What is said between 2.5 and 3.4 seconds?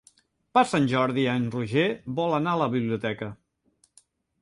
a la biblioteca.